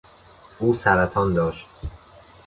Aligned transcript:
او 0.59 0.75
سرطان 0.75 1.33
داشت. 1.33 1.67